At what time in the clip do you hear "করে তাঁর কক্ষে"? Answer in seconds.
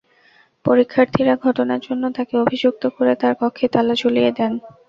2.95-3.67